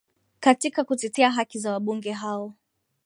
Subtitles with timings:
[0.39, 2.53] katika kutetea haki za wabunge hao